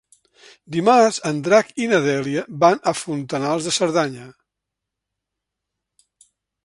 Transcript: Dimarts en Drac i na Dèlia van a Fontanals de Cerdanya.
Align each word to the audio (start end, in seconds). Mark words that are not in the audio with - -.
Dimarts 0.75 1.19
en 1.31 1.41
Drac 1.47 1.69
i 1.83 1.89
na 1.91 1.99
Dèlia 2.07 2.45
van 2.63 2.81
a 2.93 2.93
Fontanals 3.03 3.67
de 3.69 3.75
Cerdanya. 3.77 4.29